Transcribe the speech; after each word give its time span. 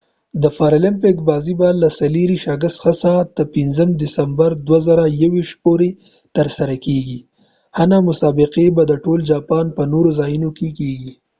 د 0.41 0.43
پارالمپیک 0.57 1.17
بازۍ 1.29 1.53
به 1.59 1.69
له 1.81 1.89
24 1.89 2.55
اګست 2.55 2.77
څخه 2.85 3.13
تر 3.35 3.45
5 3.53 4.05
ستمبر 4.13 4.51
2021 4.67 5.63
پورې 5.63 5.89
ترسره 6.35 6.75
کیږي 6.85 7.19
ځنه 7.77 7.97
مسابقې 8.09 8.65
به 8.75 8.83
د 8.87 8.93
ټول 9.03 9.19
جاپان 9.31 9.65
په 9.77 9.83
نورو 9.91 10.09
ځایونو 10.19 10.49
کې 10.57 10.69
کیږي 10.79 11.11